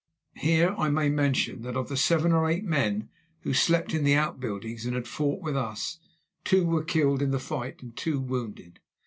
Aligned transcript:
Here 0.37 0.71
I 0.79 0.89
may 0.89 1.09
mention 1.09 1.61
that 1.61 1.77
of 1.77 1.87
the 1.87 1.95
seven 1.95 2.31
or 2.31 2.49
eight 2.49 2.63
men 2.63 3.09
who 3.41 3.53
slept 3.53 3.93
in 3.93 4.03
the 4.03 4.15
outbuildings 4.15 4.83
and 4.87 4.95
had 4.95 5.07
fought 5.07 5.41
with 5.43 5.55
us, 5.55 5.99
two 6.43 6.65
were 6.65 6.83
killed 6.83 7.21
in 7.21 7.29
the 7.29 7.39
fight 7.39 7.83
and 7.83 7.95
two 7.95 8.19
wounded. 8.19 8.79